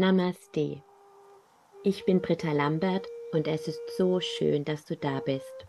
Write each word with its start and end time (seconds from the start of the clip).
Namaste. 0.00 0.82
Ich 1.84 2.06
bin 2.06 2.22
Britta 2.22 2.52
Lambert 2.52 3.06
und 3.32 3.46
es 3.46 3.68
ist 3.68 3.82
so 3.98 4.18
schön, 4.18 4.64
dass 4.64 4.86
du 4.86 4.96
da 4.96 5.20
bist. 5.20 5.66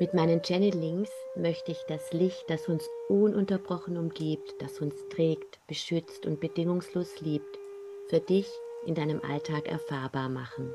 Mit 0.00 0.12
meinen 0.12 0.42
Channelings 0.42 1.08
möchte 1.36 1.70
ich 1.70 1.80
das 1.86 2.12
Licht, 2.12 2.42
das 2.48 2.66
uns 2.66 2.84
ununterbrochen 3.08 3.96
umgibt, 3.96 4.56
das 4.58 4.80
uns 4.80 4.96
trägt, 5.10 5.64
beschützt 5.68 6.26
und 6.26 6.40
bedingungslos 6.40 7.20
liebt, 7.20 7.60
für 8.08 8.18
dich 8.18 8.50
in 8.86 8.96
deinem 8.96 9.22
Alltag 9.22 9.68
erfahrbar 9.68 10.28
machen. 10.28 10.74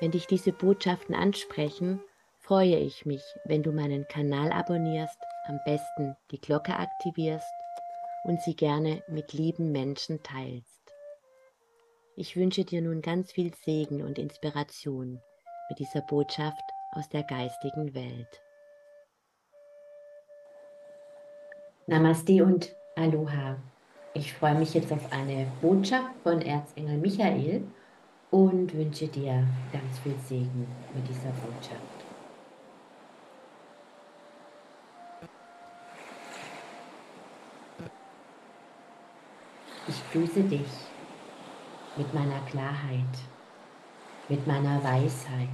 Wenn 0.00 0.10
dich 0.10 0.26
diese 0.26 0.52
Botschaften 0.52 1.14
ansprechen, 1.14 2.02
freue 2.40 2.76
ich 2.76 3.06
mich, 3.06 3.22
wenn 3.46 3.62
du 3.62 3.72
meinen 3.72 4.06
Kanal 4.08 4.52
abonnierst, 4.52 5.18
am 5.46 5.58
besten 5.64 6.14
die 6.30 6.42
Glocke 6.42 6.74
aktivierst 6.74 7.48
und 8.24 8.42
sie 8.42 8.54
gerne 8.54 9.02
mit 9.08 9.32
lieben 9.32 9.72
Menschen 9.72 10.22
teilst. 10.22 10.75
Ich 12.18 12.34
wünsche 12.34 12.64
dir 12.64 12.80
nun 12.80 13.02
ganz 13.02 13.30
viel 13.30 13.52
Segen 13.62 14.02
und 14.02 14.18
Inspiration 14.18 15.20
mit 15.68 15.78
dieser 15.78 16.00
Botschaft 16.00 16.62
aus 16.92 17.10
der 17.10 17.22
geistigen 17.24 17.92
Welt. 17.92 18.42
Namaste 21.86 22.42
und 22.42 22.74
Aloha. 22.96 23.58
Ich 24.14 24.32
freue 24.32 24.54
mich 24.54 24.72
jetzt 24.72 24.90
auf 24.94 25.12
eine 25.12 25.46
Botschaft 25.60 26.14
von 26.22 26.40
Erzengel 26.40 26.96
Michael 26.96 27.62
und 28.30 28.72
wünsche 28.72 29.08
dir 29.08 29.46
ganz 29.70 29.98
viel 29.98 30.16
Segen 30.26 30.66
mit 30.94 31.06
dieser 31.06 31.32
Botschaft. 31.32 31.82
Ich 39.86 40.12
grüße 40.12 40.42
dich 40.44 40.95
mit 41.96 42.12
meiner 42.12 42.40
Klarheit, 42.40 43.18
mit 44.28 44.46
meiner 44.46 44.82
Weisheit 44.84 45.48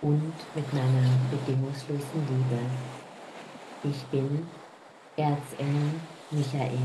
und 0.00 0.32
mit 0.54 0.72
meiner 0.72 1.08
bedingungslosen 1.30 2.26
Liebe. 2.28 2.60
Ich 3.82 4.04
bin 4.06 4.46
Erzengel 5.16 6.00
Michael. 6.30 6.78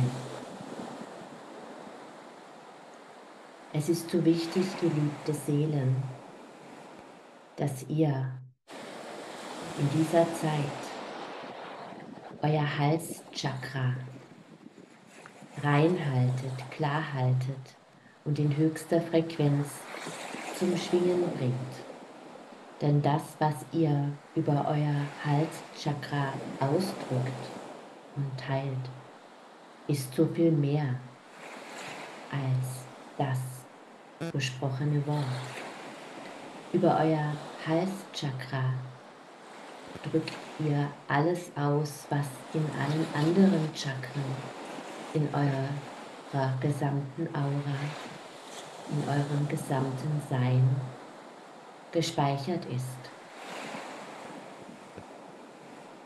Es 3.73 3.89
ist 3.89 4.09
so 4.09 4.23
wichtig, 4.25 4.65
geliebte 4.79 5.33
Seelen, 5.33 6.03
dass 7.55 7.83
ihr 7.87 8.31
in 9.77 9.89
dieser 9.99 10.25
Zeit 10.33 10.81
euer 12.41 12.77
Halschakra 12.77 13.95
reinhaltet, 15.63 16.71
klar 16.71 17.13
haltet 17.13 17.75
und 18.25 18.39
in 18.39 18.55
höchster 18.55 19.01
Frequenz 19.01 19.67
zum 20.57 20.75
Schwingen 20.77 21.23
bringt. 21.37 21.53
Denn 22.81 23.01
das, 23.01 23.21
was 23.39 23.53
ihr 23.71 24.11
über 24.35 24.65
euer 24.67 24.95
Halschakra 25.23 26.33
ausdrückt 26.59 27.49
und 28.15 28.39
teilt, 28.39 28.89
ist 29.87 30.13
so 30.13 30.25
viel 30.27 30.51
mehr 30.51 30.95
als 32.31 32.85
das 33.17 34.31
gesprochene 34.31 35.05
Wort. 35.05 35.25
Über 36.73 36.97
euer 36.99 37.33
Halschakra 37.67 38.73
drückt 40.09 40.33
ihr 40.59 40.87
alles 41.07 41.51
aus, 41.55 42.05
was 42.09 42.25
in 42.53 42.65
allen 42.79 43.05
anderen 43.13 43.69
Chakren, 43.75 44.23
in 45.13 45.27
eurer 45.33 45.69
gesamten 46.61 47.27
Aura, 47.35 47.77
in 48.89 49.09
eurem 49.09 49.47
gesamten 49.49 50.21
Sein 50.29 50.75
gespeichert 51.91 52.65
ist. 52.65 53.11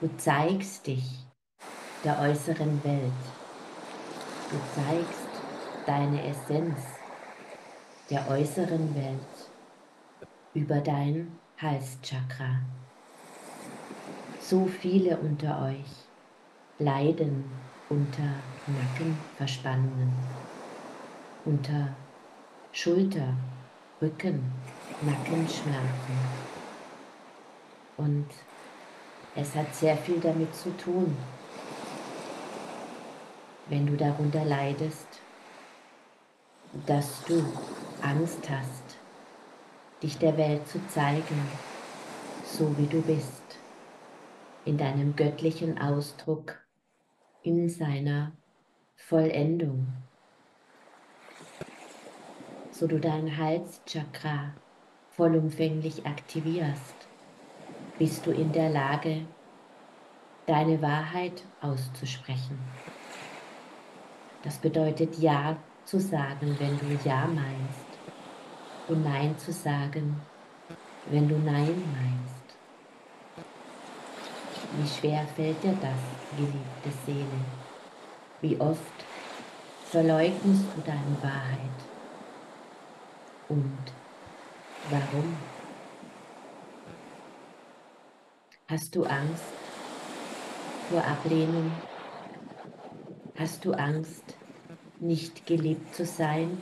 Du 0.01 0.09
zeigst 0.17 0.87
dich 0.87 1.25
der 2.03 2.19
äußeren 2.19 2.83
Welt. 2.83 3.11
Du 4.49 4.57
zeigst 4.73 5.29
deine 5.85 6.27
Essenz 6.27 6.79
der 8.09 8.27
äußeren 8.29 8.95
Welt 8.95 9.49
über 10.53 10.79
dein 10.79 11.37
Halschakra. 11.61 12.61
So 14.39 14.65
viele 14.65 15.17
unter 15.17 15.61
euch 15.65 15.85
leiden 16.79 17.45
unter 17.89 18.33
Nackenverspannungen, 18.67 20.11
unter 21.45 21.95
Schulter, 22.71 23.35
Rücken, 24.01 24.51
Nackenschmerzen. 25.01 26.17
Und 27.97 28.27
es 29.35 29.55
hat 29.55 29.73
sehr 29.73 29.95
viel 29.97 30.19
damit 30.19 30.53
zu 30.55 30.75
tun, 30.77 31.15
wenn 33.67 33.85
du 33.85 33.95
darunter 33.95 34.43
leidest, 34.43 35.07
dass 36.85 37.23
du 37.23 37.43
Angst 38.01 38.49
hast, 38.49 38.97
dich 40.01 40.17
der 40.17 40.37
Welt 40.37 40.67
zu 40.67 40.79
zeigen, 40.87 41.49
so 42.45 42.77
wie 42.77 42.87
du 42.87 43.01
bist, 43.01 43.43
in 44.65 44.77
deinem 44.77 45.15
göttlichen 45.15 45.79
Ausdruck, 45.79 46.64
in 47.45 47.69
seiner 47.69 48.31
Vollendung, 48.95 49.85
so 52.71 52.87
du 52.87 52.99
dein 52.99 53.37
Halschakra 53.37 54.55
vollumfänglich 55.11 56.07
aktivierst, 56.07 56.95
bist 57.99 58.25
du 58.25 58.31
in 58.31 58.51
der 58.51 58.71
Lage, 58.71 59.27
deine 60.47 60.81
Wahrheit 60.81 61.43
auszusprechen. 61.61 62.57
Das 64.43 64.57
bedeutet 64.57 65.19
Ja 65.19 65.55
zu 65.85 65.99
sagen, 65.99 66.55
wenn 66.59 66.79
du 66.79 67.07
Ja 67.07 67.27
meinst 67.27 67.85
und 68.87 69.03
Nein 69.03 69.37
zu 69.37 69.51
sagen, 69.51 70.19
wenn 71.11 71.29
du 71.29 71.37
Nein 71.37 71.83
meinst. 71.93 72.34
Wie 74.77 74.87
schwer 74.87 75.25
fällt 75.35 75.63
dir 75.63 75.77
das, 75.81 76.35
geliebte 76.35 76.91
Seele? 77.05 77.25
Wie 78.41 78.59
oft 78.59 79.05
verleugnest 79.89 80.65
du 80.75 80.81
deine 80.85 81.17
Wahrheit? 81.21 81.59
Und 83.47 83.77
warum? 84.89 85.37
Hast 88.67 88.93
du 88.95 89.05
Angst 89.05 89.43
vor 90.89 91.01
Ablehnung? 91.05 91.71
Hast 93.39 93.63
du 93.63 93.71
Angst, 93.71 94.35
nicht 94.99 95.45
geliebt 95.45 95.95
zu 95.95 96.05
sein, 96.05 96.61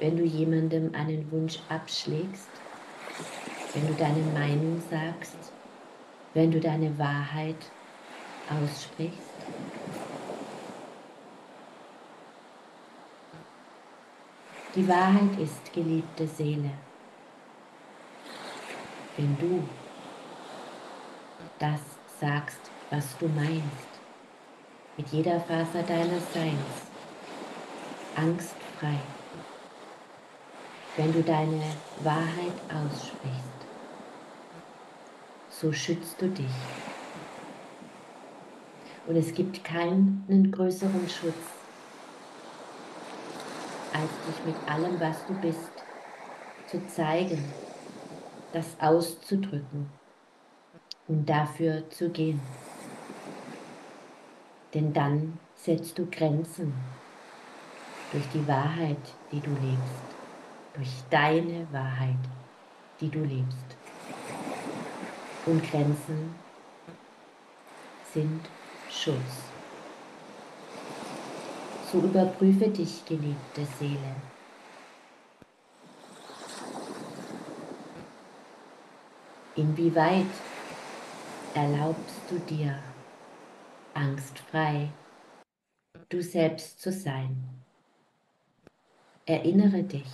wenn 0.00 0.16
du 0.16 0.24
jemandem 0.24 0.92
einen 0.94 1.30
Wunsch 1.30 1.60
abschlägst? 1.68 2.48
Wenn 3.74 3.86
du 3.86 3.94
deine 3.94 4.22
Meinung 4.32 4.82
sagst? 4.90 5.53
Wenn 6.34 6.50
du 6.50 6.58
deine 6.58 6.98
Wahrheit 6.98 7.70
aussprichst? 8.50 9.20
Die 14.74 14.88
Wahrheit 14.88 15.38
ist, 15.38 15.72
geliebte 15.72 16.26
Seele, 16.26 16.70
wenn 19.16 19.38
du 19.38 19.62
das 21.60 21.80
sagst, 22.20 22.58
was 22.90 23.16
du 23.18 23.28
meinst, 23.28 23.62
mit 24.96 25.06
jeder 25.10 25.38
Faser 25.38 25.84
deines 25.84 26.32
Seins, 26.32 26.90
angstfrei, 28.16 28.98
wenn 30.96 31.12
du 31.12 31.22
deine 31.22 31.62
Wahrheit 32.02 32.58
aussprichst. 32.68 33.63
So 35.64 35.72
schützt 35.72 36.20
du 36.20 36.28
dich. 36.28 36.44
Und 39.06 39.16
es 39.16 39.32
gibt 39.32 39.64
keinen 39.64 40.52
größeren 40.52 41.08
Schutz, 41.08 41.32
als 43.94 44.10
dich 44.26 44.44
mit 44.44 44.70
allem, 44.70 45.00
was 45.00 45.24
du 45.26 45.32
bist, 45.40 45.72
zu 46.66 46.86
zeigen, 46.86 47.42
das 48.52 48.78
auszudrücken 48.78 49.88
und 51.08 51.26
dafür 51.26 51.88
zu 51.88 52.10
gehen. 52.10 52.42
Denn 54.74 54.92
dann 54.92 55.38
setzt 55.54 55.98
du 55.98 56.04
Grenzen 56.10 56.74
durch 58.12 58.28
die 58.34 58.46
Wahrheit, 58.46 59.14
die 59.32 59.40
du 59.40 59.48
lebst, 59.48 60.04
durch 60.74 60.92
deine 61.08 61.66
Wahrheit, 61.72 62.20
die 63.00 63.08
du 63.08 63.20
lebst. 63.20 63.83
Und 65.46 65.62
Grenzen 65.70 66.34
sind 68.12 68.40
Schutz. 68.90 69.44
So 71.90 71.98
überprüfe 71.98 72.68
dich, 72.68 73.04
geliebte 73.04 73.66
Seele. 73.78 74.16
Inwieweit 79.56 80.26
erlaubst 81.54 82.22
du 82.28 82.38
dir, 82.38 82.78
angstfrei 83.92 84.88
du 86.14 86.22
selbst 86.22 86.80
zu 86.80 86.92
sein? 86.92 87.36
Erinnere 89.26 89.82
dich 89.82 90.10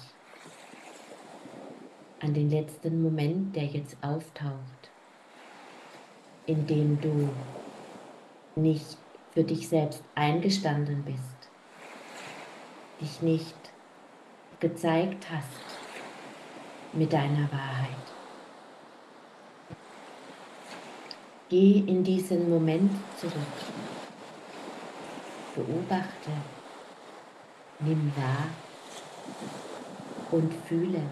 an 2.20 2.32
den 2.32 2.50
letzten 2.50 3.02
Moment, 3.02 3.54
der 3.54 3.66
jetzt 3.66 3.96
auftaucht, 4.02 4.79
in 6.50 6.66
dem 6.66 7.00
du 7.00 7.28
nicht 8.56 8.98
für 9.32 9.44
dich 9.44 9.68
selbst 9.68 10.02
eingestanden 10.16 11.04
bist, 11.04 11.48
dich 13.00 13.22
nicht 13.22 13.54
gezeigt 14.58 15.30
hast 15.30 15.78
mit 16.92 17.12
deiner 17.12 17.50
Wahrheit. 17.52 18.04
Geh 21.48 21.84
in 21.86 22.02
diesen 22.02 22.50
Moment 22.50 22.90
zurück. 23.16 23.34
Beobachte, 25.54 26.32
nimm 27.78 28.12
wahr 28.16 28.48
und 30.32 30.52
fühle, 30.66 31.02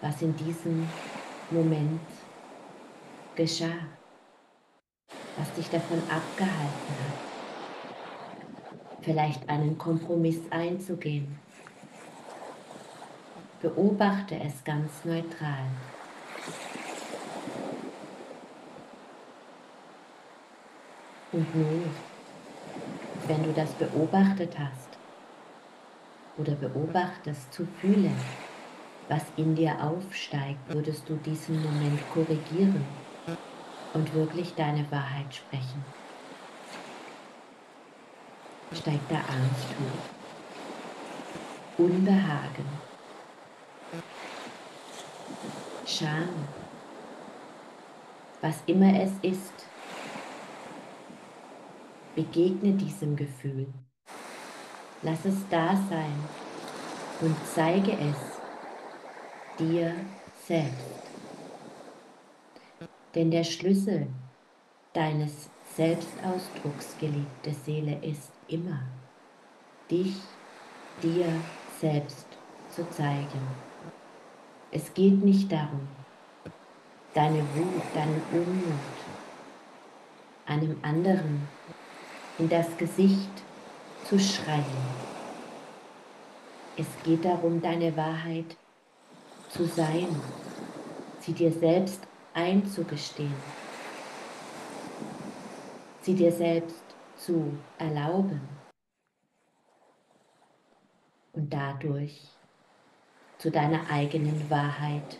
was 0.00 0.22
in 0.22 0.34
diesem 0.36 0.88
Moment 1.50 2.00
geschah, 3.34 3.86
was 5.36 5.52
dich 5.54 5.68
davon 5.70 6.02
abgehalten 6.10 6.94
hat, 7.00 7.94
vielleicht 9.02 9.48
einen 9.48 9.78
Kompromiss 9.78 10.40
einzugehen. 10.50 11.38
Beobachte 13.60 14.38
es 14.40 14.62
ganz 14.64 15.04
neutral. 15.04 15.64
Und 21.32 21.54
nun, 21.54 21.84
wenn 23.26 23.42
du 23.44 23.52
das 23.52 23.70
beobachtet 23.72 24.58
hast 24.58 24.88
oder 26.36 26.52
beobachtest 26.52 27.52
zu 27.54 27.66
fühlen, 27.80 28.14
was 29.08 29.22
in 29.36 29.54
dir 29.54 29.74
aufsteigt, 29.80 30.60
würdest 30.68 31.08
du 31.08 31.14
diesen 31.16 31.62
Moment 31.62 32.00
korrigieren 32.12 32.84
und 33.94 34.14
wirklich 34.14 34.54
deine 34.54 34.90
Wahrheit 34.90 35.34
sprechen. 35.34 35.84
Steigt 38.72 39.10
da 39.10 39.16
Angst 39.16 39.68
hoch, 39.78 40.08
Unbehagen, 41.84 42.66
Scham, 45.86 46.28
was 48.40 48.56
immer 48.66 48.98
es 49.00 49.12
ist, 49.22 49.66
Begegne 52.14 52.72
diesem 52.72 53.14
Gefühl. 53.16 53.66
Lass 55.02 55.24
es 55.24 55.48
da 55.50 55.76
sein 55.90 56.14
und 57.20 57.36
zeige 57.54 57.92
es 57.92 59.58
dir 59.58 59.94
selbst. 60.46 61.11
Denn 63.14 63.30
der 63.30 63.44
Schlüssel 63.44 64.06
deines 64.92 65.50
Selbstausdrucks, 65.76 66.96
geliebte 66.98 67.52
Seele, 67.52 67.98
ist 68.02 68.32
immer, 68.48 68.82
dich 69.90 70.16
dir 71.02 71.26
selbst 71.80 72.26
zu 72.70 72.88
zeigen. 72.90 73.40
Es 74.70 74.92
geht 74.94 75.22
nicht 75.22 75.50
darum, 75.52 75.86
deine 77.14 77.40
Wut, 77.54 77.82
deinen 77.94 78.22
Unmut 78.32 78.80
einem 80.46 80.76
anderen 80.82 81.46
in 82.38 82.48
das 82.48 82.76
Gesicht 82.76 83.30
zu 84.08 84.18
schreien. 84.18 84.64
Es 86.76 86.86
geht 87.04 87.24
darum, 87.24 87.60
deine 87.60 87.96
Wahrheit 87.96 88.56
zu 89.50 89.66
sein, 89.66 90.08
sie 91.20 91.32
dir 91.32 91.52
selbst 91.52 92.00
einzugestehen, 92.34 93.34
sie 96.00 96.14
dir 96.14 96.32
selbst 96.32 96.82
zu 97.16 97.56
erlauben. 97.78 98.40
Und 101.32 101.52
dadurch 101.52 102.20
zu 103.38 103.50
deiner 103.50 103.88
eigenen 103.90 104.50
Wahrheit 104.50 105.18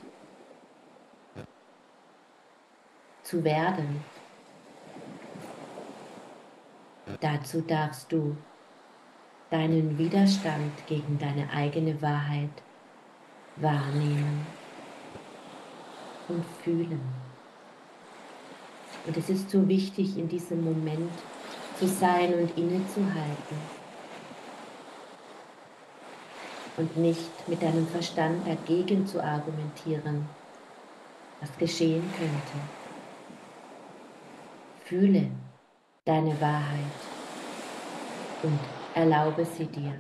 zu 3.23 3.43
werden. 3.43 4.05
Dazu 7.21 7.63
darfst 7.63 8.13
du 8.13 8.37
deinen 9.51 9.97
Widerstand 9.97 10.87
gegen 10.87 11.19
deine 11.19 11.51
eigene 11.51 12.01
Wahrheit 12.03 12.63
wahrnehmen 13.57 14.47
und 16.33 16.45
fühlen. 16.63 17.01
Und 19.07 19.17
es 19.17 19.29
ist 19.29 19.51
so 19.51 19.67
wichtig, 19.69 20.17
in 20.17 20.29
diesem 20.29 20.65
Moment 20.65 21.11
zu 21.79 21.87
sein 21.87 22.35
und 22.35 22.57
innezuhalten 22.57 23.57
und 26.77 26.97
nicht 26.97 27.49
mit 27.49 27.63
deinem 27.63 27.87
Verstand 27.87 28.47
dagegen 28.47 29.07
zu 29.07 29.23
argumentieren, 29.23 30.29
was 31.41 31.51
geschehen 31.59 32.05
könnte. 32.17 32.67
Fühle 34.85 35.31
deine 36.05 36.41
Wahrheit 36.41 37.01
und 38.43 38.59
erlaube 38.95 39.45
sie 39.45 39.67
dir. 39.67 39.95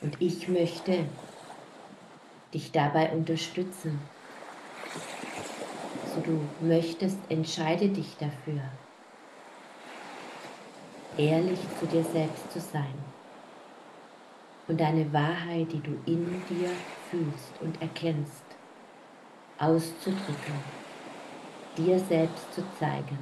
Und 0.00 0.20
ich 0.20 0.48
möchte 0.48 1.04
dich 2.52 2.72
dabei 2.72 3.10
unterstützen. 3.10 4.00
So 6.14 6.20
du 6.20 6.40
möchtest, 6.66 7.18
entscheide 7.28 7.88
dich 7.88 8.16
dafür, 8.18 8.62
ehrlich 11.16 11.60
zu 11.78 11.86
dir 11.86 12.02
selbst 12.04 12.50
zu 12.52 12.60
sein 12.60 12.94
und 14.66 14.80
deine 14.80 15.12
Wahrheit, 15.12 15.72
die 15.72 15.80
du 15.80 15.92
in 16.06 16.42
dir 16.48 16.70
fühlst 17.10 17.60
und 17.60 17.80
erkennst, 17.80 18.44
auszudrücken 19.58 20.54
dir 21.76 21.98
selbst 21.98 22.52
zu 22.54 22.62
zeigen, 22.78 23.18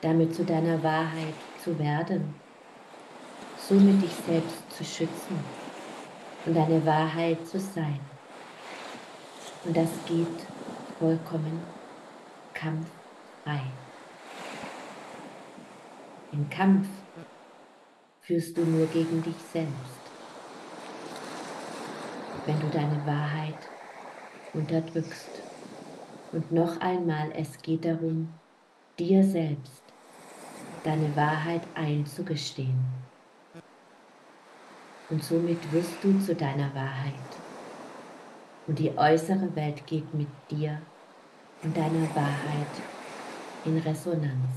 damit 0.00 0.34
zu 0.34 0.44
deiner 0.44 0.82
Wahrheit 0.82 1.34
zu 1.62 1.78
werden, 1.78 2.34
somit 3.56 4.02
dich 4.02 4.12
selbst 4.26 4.70
zu 4.70 4.84
schützen 4.84 5.38
und 6.46 6.54
deine 6.54 6.84
Wahrheit 6.84 7.46
zu 7.46 7.60
sein. 7.60 8.00
Und 9.64 9.76
das 9.76 9.90
geht 10.06 10.46
vollkommen 10.98 11.62
kampffrei. 12.54 13.62
Im 16.32 16.48
Kampf 16.48 16.86
führst 18.22 18.56
du 18.56 18.62
nur 18.62 18.86
gegen 18.86 19.22
dich 19.22 19.36
selbst. 19.52 20.00
Wenn 22.46 22.60
du 22.60 22.68
deine 22.68 23.04
Wahrheit 23.04 23.58
unterdrückst. 24.52 25.42
Und 26.32 26.52
noch 26.52 26.80
einmal, 26.80 27.32
es 27.36 27.60
geht 27.60 27.84
darum, 27.84 28.32
dir 28.98 29.24
selbst 29.24 29.82
deine 30.84 31.14
Wahrheit 31.16 31.62
einzugestehen. 31.74 32.84
Und 35.10 35.22
somit 35.24 35.72
wirst 35.72 36.02
du 36.02 36.18
zu 36.20 36.34
deiner 36.34 36.72
Wahrheit. 36.74 37.39
Und 38.66 38.78
die 38.78 38.96
äußere 38.96 39.54
Welt 39.56 39.86
geht 39.86 40.12
mit 40.14 40.28
dir 40.50 40.80
und 41.62 41.76
deiner 41.76 42.08
Wahrheit 42.14 42.66
in 43.64 43.78
Resonanz. 43.78 44.48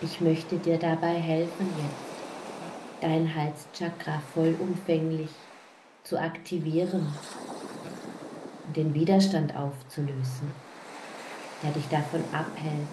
Ich 0.00 0.20
möchte 0.20 0.56
dir 0.58 0.78
dabei 0.78 1.14
helfen, 1.14 1.66
jetzt 1.76 3.02
dein 3.02 3.34
Halschakra 3.34 4.20
vollumfänglich 4.32 5.30
zu 6.04 6.18
aktivieren 6.18 7.06
den 8.76 8.94
Widerstand 8.94 9.56
aufzulösen, 9.56 10.52
der 11.62 11.72
dich 11.72 11.88
davon 11.88 12.22
abhält, 12.32 12.88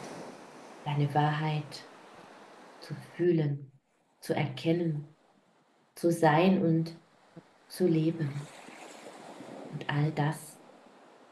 deine 0.86 1.14
Wahrheit 1.14 1.84
zu 2.80 2.96
fühlen, 3.16 3.72
zu 4.20 4.34
erkennen, 4.34 5.08
zu 5.96 6.12
sein 6.12 6.62
und 6.64 6.96
zu 7.76 7.88
leben. 7.88 8.32
Und 9.74 9.90
all 9.90 10.12
das, 10.12 10.58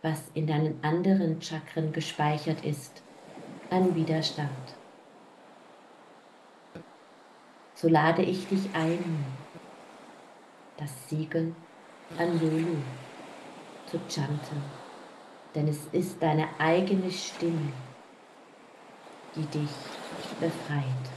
was 0.02 0.30
in 0.34 0.46
deinen 0.46 0.84
anderen 0.84 1.42
Chakren 1.42 1.94
gespeichert 1.94 2.66
ist, 2.66 3.02
an 3.70 3.96
Widerstand, 3.96 4.76
so 7.76 7.88
lade 7.88 8.22
ich 8.22 8.46
dich 8.48 8.70
ein, 8.74 9.26
das 10.78 11.10
Siegel 11.10 11.56
an 12.18 12.40
Lulu 12.40 12.76
zu 13.86 14.00
chanten, 14.10 14.62
denn 15.56 15.68
es 15.68 15.86
ist 15.92 16.22
deine 16.22 16.48
eigene 16.60 17.10
Stimme, 17.10 17.72
die 19.36 19.46
dich 19.46 19.70
befreit. 20.40 21.13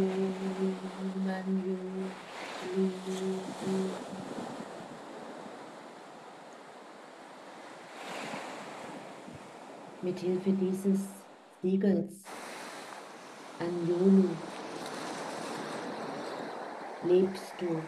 Om 0.00 1.28
Anjulu. 1.28 2.06
Mithilfe 10.00 10.52
dieses 10.52 11.00
Siegels 11.60 12.14
Anjulu 13.58 14.30
lebst 17.02 17.52
du 17.58 17.82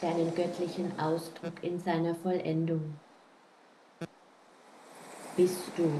deinen 0.00 0.34
göttlichen 0.34 0.98
Ausdruck 0.98 1.62
in 1.62 1.78
seiner 1.78 2.14
Vollendung. 2.14 2.94
Bist 5.36 5.72
du 5.76 5.92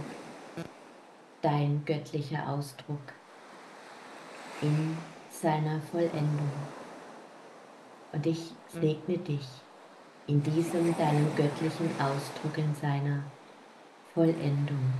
dein 1.43 1.85
göttlicher 1.85 2.49
Ausdruck 2.49 3.13
in 4.63 4.97
seiner 5.31 5.81
Vollendung. 5.81 6.51
Und 8.13 8.27
ich 8.27 8.53
segne 8.69 9.19
dich 9.19 9.47
in 10.27 10.43
diesem 10.43 10.97
deinem 10.97 11.35
göttlichen 11.37 11.91
Ausdruck 12.01 12.57
in 12.57 12.75
seiner 12.75 13.23
Vollendung. 14.15 14.93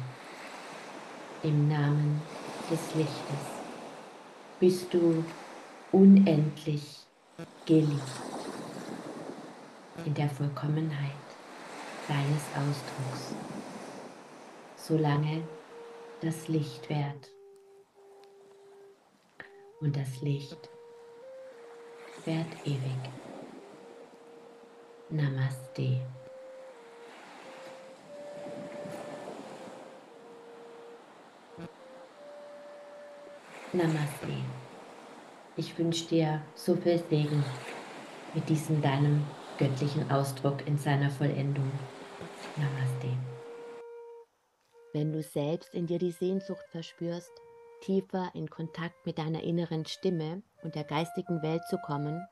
Im 1.43 1.69
Namen 1.69 2.21
des 2.71 2.95
Lichtes 2.95 3.63
bist 4.59 4.93
du 4.93 5.25
unendlich 5.91 7.01
geliebt 7.67 8.03
in 10.05 10.15
der 10.15 10.29
Vollkommenheit 10.29 11.11
deines 12.09 12.43
Ausdrucks, 12.57 13.35
solange 14.77 15.43
das 16.21 16.49
Licht 16.49 16.89
währt. 16.89 17.31
Und 19.83 19.97
das 19.97 20.21
Licht 20.21 20.71
währt 22.25 22.47
ewig. 22.65 22.81
Namaste. 25.11 26.01
Namaste. 33.73 34.29
Ich 35.57 35.77
wünsche 35.77 36.07
dir 36.07 36.41
so 36.55 36.77
viel 36.77 37.03
Segen 37.11 37.45
mit 38.35 38.49
diesem 38.49 38.81
deinem 38.81 39.27
göttlichen 39.59 40.09
Ausdruck 40.13 40.65
in 40.69 40.79
seiner 40.79 41.11
Vollendung. 41.11 41.73
Namaste. 42.57 43.19
Wenn 44.93 45.13
du 45.13 45.25
selbst 45.25 45.75
in 45.75 45.89
dir 45.89 45.99
die 45.99 46.13
Sehnsucht 46.13 46.65
verspürst, 46.71 47.33
tiefer 47.83 48.31
in 48.35 48.49
Kontakt 48.49 49.05
mit 49.05 49.19
deiner 49.19 49.43
inneren 49.43 49.85
Stimme 49.85 50.43
und 50.63 50.75
der 50.75 50.85
geistigen 50.85 51.43
Welt 51.43 51.63
zu 51.69 51.77
kommen, 51.79 52.27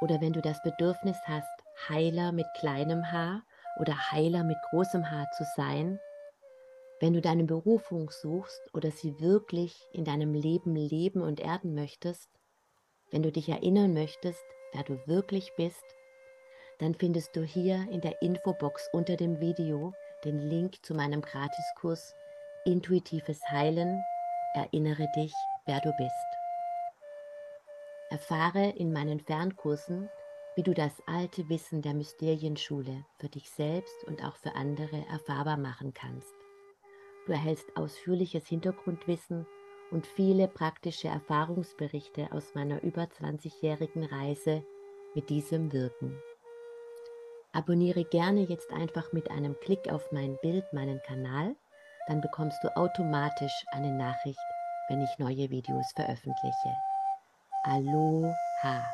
oder 0.00 0.20
wenn 0.20 0.32
du 0.32 0.40
das 0.40 0.62
Bedürfnis 0.62 1.16
hast, 1.24 1.64
Heiler 1.88 2.32
mit 2.32 2.46
kleinem 2.58 3.10
Haar 3.10 3.42
oder 3.80 4.12
Heiler 4.12 4.44
mit 4.44 4.56
großem 4.70 5.10
Haar 5.10 5.26
zu 5.36 5.44
sein, 5.56 5.98
wenn 7.00 7.12
du 7.12 7.20
deine 7.20 7.44
Berufung 7.44 8.10
suchst 8.10 8.60
oder 8.72 8.90
sie 8.90 9.18
wirklich 9.20 9.76
in 9.92 10.04
deinem 10.04 10.32
Leben 10.34 10.76
leben 10.76 11.20
und 11.22 11.40
erden 11.40 11.74
möchtest, 11.74 12.28
wenn 13.10 13.22
du 13.22 13.32
dich 13.32 13.48
erinnern 13.48 13.92
möchtest, 13.94 14.44
wer 14.72 14.84
du 14.84 14.98
wirklich 15.06 15.52
bist, 15.56 15.84
dann 16.78 16.94
findest 16.94 17.36
du 17.36 17.42
hier 17.42 17.86
in 17.90 18.00
der 18.00 18.20
Infobox 18.22 18.88
unter 18.92 19.16
dem 19.16 19.40
Video 19.40 19.92
den 20.24 20.38
Link 20.38 20.84
zu 20.84 20.94
meinem 20.94 21.20
Gratiskurs 21.20 22.14
Intuitives 22.64 23.40
Heilen. 23.50 24.02
Erinnere 24.56 25.08
dich, 25.16 25.34
wer 25.66 25.80
du 25.80 25.92
bist. 25.98 26.14
Erfahre 28.10 28.70
in 28.76 28.92
meinen 28.92 29.18
Fernkursen, 29.18 30.08
wie 30.54 30.62
du 30.62 30.72
das 30.72 31.02
alte 31.08 31.48
Wissen 31.48 31.82
der 31.82 31.92
Mysterienschule 31.92 33.04
für 33.18 33.28
dich 33.28 33.50
selbst 33.50 34.04
und 34.04 34.22
auch 34.22 34.36
für 34.36 34.54
andere 34.54 35.04
erfahrbar 35.10 35.56
machen 35.56 35.92
kannst. 35.92 36.32
Du 37.26 37.32
erhältst 37.32 37.76
ausführliches 37.76 38.46
Hintergrundwissen 38.46 39.44
und 39.90 40.06
viele 40.06 40.46
praktische 40.46 41.08
Erfahrungsberichte 41.08 42.28
aus 42.30 42.54
meiner 42.54 42.80
über 42.84 43.02
20-jährigen 43.02 44.04
Reise 44.04 44.64
mit 45.16 45.30
diesem 45.30 45.72
Wirken. 45.72 46.16
Abonniere 47.52 48.04
gerne 48.04 48.42
jetzt 48.42 48.70
einfach 48.72 49.12
mit 49.12 49.32
einem 49.32 49.58
Klick 49.58 49.92
auf 49.92 50.12
mein 50.12 50.38
Bild 50.42 50.72
meinen 50.72 51.02
Kanal, 51.02 51.56
dann 52.06 52.20
bekommst 52.20 52.62
du 52.62 52.76
automatisch 52.76 53.64
eine 53.72 53.92
Nachricht, 53.92 54.38
wenn 54.88 55.00
ich 55.00 55.18
neue 55.18 55.50
Videos 55.50 55.92
veröffentliche. 55.94 56.76
Aloha! 57.62 58.84